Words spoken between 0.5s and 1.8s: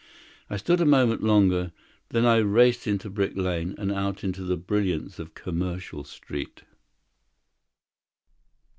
stood a moment longer.